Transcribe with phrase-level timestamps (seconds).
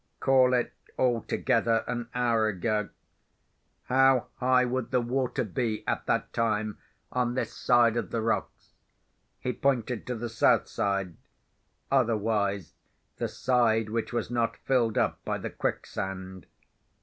[0.19, 2.89] Call it, altogether, an hour ago.
[3.83, 6.79] How high would the water be, at that time,
[7.11, 8.73] on this side of the rocks?"
[9.37, 12.73] He pointed to the south side—otherwise,
[13.17, 16.47] the side which was not filled up by the quicksand.